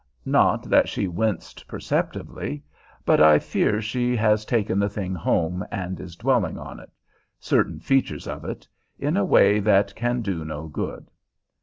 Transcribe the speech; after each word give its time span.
Not 0.25 0.63
that 0.67 0.89
she 0.89 1.07
winced 1.07 1.67
perceptibly; 1.67 2.63
but 3.05 3.21
I 3.21 3.37
fear 3.37 3.79
she 3.83 4.15
has 4.15 4.45
taken 4.45 4.79
the 4.79 4.89
thing 4.89 5.13
home, 5.13 5.63
and 5.71 5.99
is 5.99 6.15
dwelling 6.15 6.57
on 6.57 6.79
it 6.79 6.89
certain 7.39 7.79
features 7.79 8.25
of 8.25 8.43
it 8.43 8.67
in 8.97 9.15
a 9.15 9.23
way 9.23 9.59
that 9.59 9.93
can 9.93 10.23
do 10.23 10.43
no 10.43 10.67
good. 10.67 11.05